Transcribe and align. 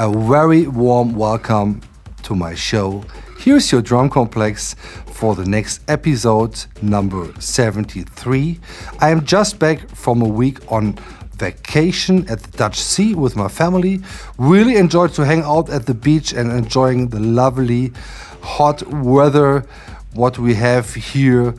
a 0.00 0.10
very 0.10 0.66
warm 0.66 1.14
welcome 1.14 1.78
to 2.22 2.34
my 2.34 2.54
show. 2.54 3.04
Here's 3.38 3.70
your 3.70 3.82
drum 3.82 4.08
complex 4.08 4.74
for 5.12 5.34
the 5.34 5.44
next 5.44 5.82
episode, 5.88 6.64
number 6.80 7.30
73. 7.38 8.58
I 8.98 9.10
am 9.10 9.26
just 9.26 9.58
back 9.58 9.86
from 9.90 10.22
a 10.22 10.26
week 10.26 10.72
on 10.72 10.94
vacation 11.36 12.26
at 12.30 12.42
the 12.42 12.56
Dutch 12.56 12.80
Sea 12.80 13.14
with 13.14 13.36
my 13.36 13.48
family. 13.48 14.00
Really 14.38 14.76
enjoyed 14.76 15.12
to 15.14 15.26
hang 15.26 15.42
out 15.42 15.68
at 15.68 15.84
the 15.84 15.92
beach 15.92 16.32
and 16.32 16.50
enjoying 16.50 17.08
the 17.08 17.20
lovely 17.20 17.92
hot 18.40 18.82
weather 18.90 19.66
what 20.14 20.38
we 20.38 20.54
have 20.54 20.94
here 20.94 21.54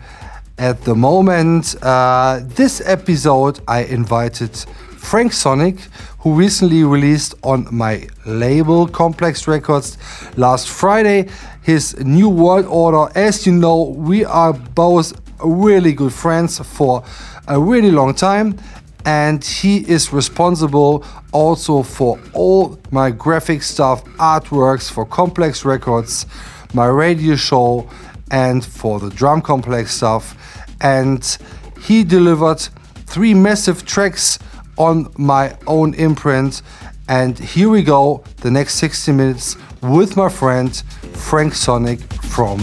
at 0.57 0.81
the 0.81 0.95
moment. 0.95 1.75
Uh, 1.83 2.39
this 2.41 2.81
episode 2.87 3.59
I 3.67 3.83
invited 3.83 4.65
Frank 5.01 5.33
Sonic, 5.33 5.77
who 6.19 6.33
recently 6.33 6.83
released 6.85 7.33
on 7.43 7.67
my 7.69 8.07
label 8.25 8.87
Complex 8.87 9.45
Records 9.47 9.97
last 10.37 10.69
Friday 10.69 11.27
his 11.63 11.99
new 11.99 12.29
world 12.29 12.65
order. 12.67 13.11
As 13.13 13.45
you 13.45 13.51
know, 13.51 13.83
we 13.83 14.23
are 14.23 14.53
both 14.53 15.19
really 15.43 15.91
good 15.91 16.13
friends 16.13 16.59
for 16.59 17.03
a 17.47 17.59
really 17.59 17.91
long 17.91 18.13
time, 18.13 18.57
and 19.03 19.43
he 19.43 19.79
is 19.89 20.13
responsible 20.13 21.03
also 21.33 21.83
for 21.83 22.17
all 22.33 22.79
my 22.91 23.11
graphic 23.11 23.63
stuff, 23.63 24.05
artworks 24.17 24.89
for 24.89 25.05
Complex 25.05 25.65
Records, 25.65 26.25
my 26.73 26.85
radio 26.85 27.35
show, 27.35 27.89
and 28.29 28.63
for 28.63 28.99
the 28.99 29.09
drum 29.09 29.41
complex 29.41 29.95
stuff. 29.95 30.37
And 30.79 31.37
he 31.81 32.03
delivered 32.05 32.59
three 33.07 33.33
massive 33.33 33.85
tracks 33.85 34.39
on 34.77 35.11
my 35.17 35.57
own 35.67 35.93
imprint. 35.95 36.61
And 37.07 37.37
here 37.37 37.69
we 37.69 37.83
go, 37.83 38.23
the 38.37 38.51
next 38.51 38.75
60 38.75 39.11
minutes 39.11 39.57
with 39.81 40.15
my 40.15 40.29
friend 40.29 40.75
Frank 41.13 41.53
Sonic 41.53 41.99
from 42.23 42.59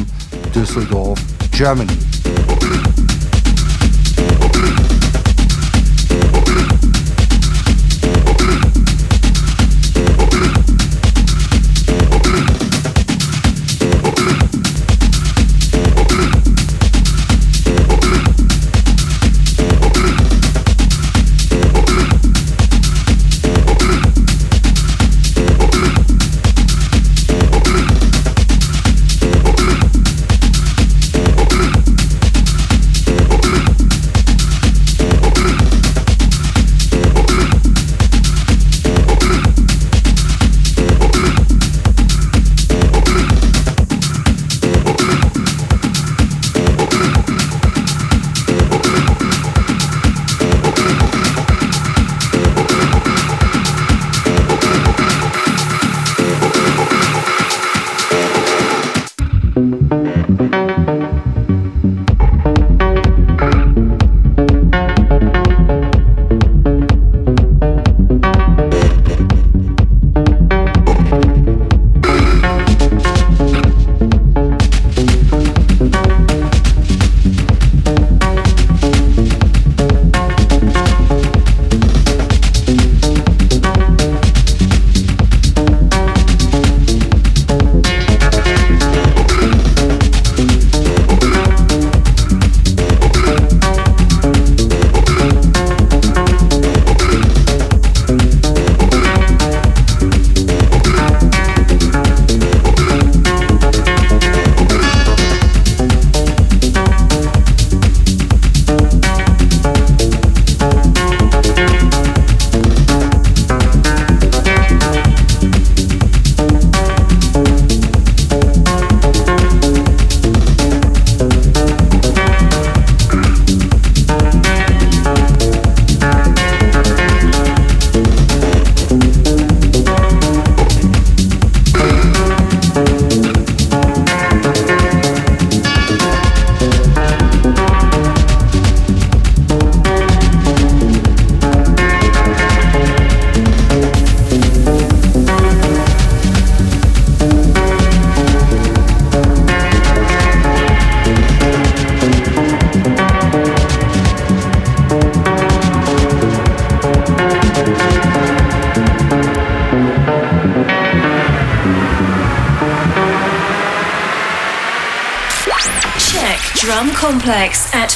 Düsseldorf, 0.54 1.18
Germany. 1.52 2.37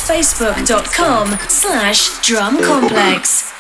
facebook.com 0.01 1.39
slash 1.49 2.11
drumcomplex. 2.21 3.52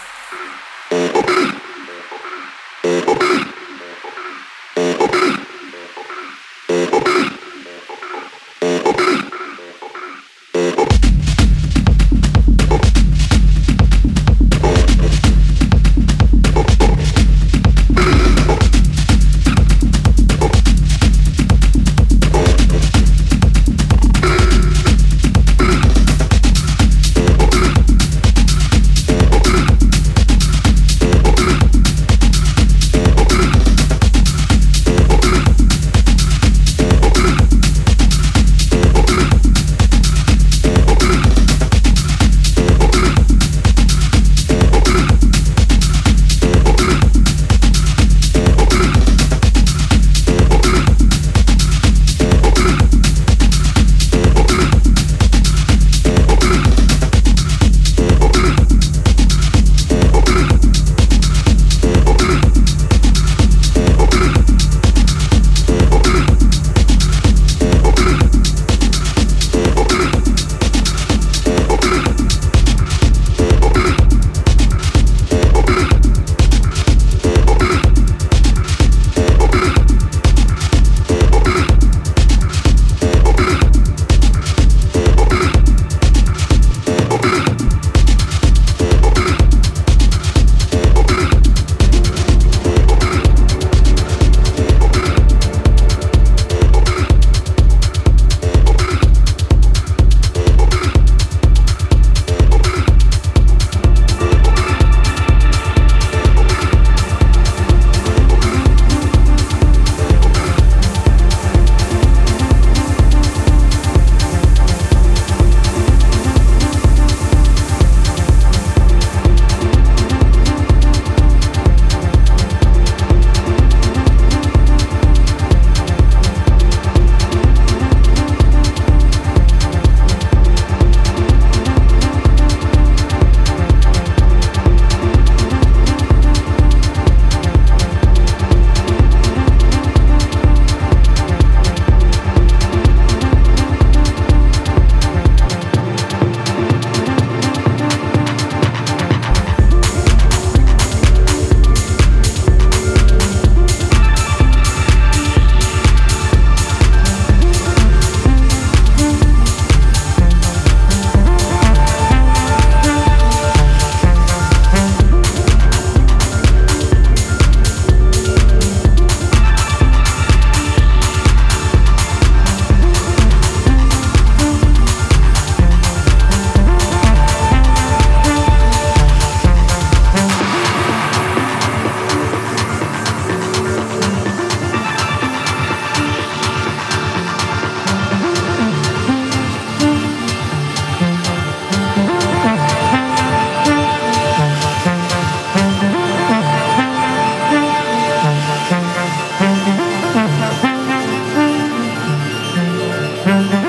Mm-hmm. 203.24 203.52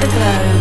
the 0.00 0.06
globe. 0.06 0.59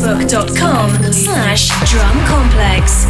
facebook.com 0.00 1.12
slash 1.12 1.68
drumcomplex. 1.84 3.04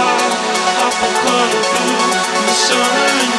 I'm 0.00 0.92
gonna 1.26 1.62
do 1.62 1.94
in 2.38 2.46
the 2.46 2.54
sun. 2.54 3.37